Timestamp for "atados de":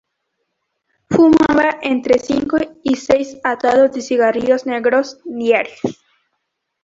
3.43-4.01